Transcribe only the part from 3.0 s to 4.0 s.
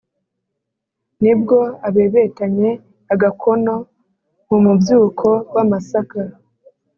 agakono no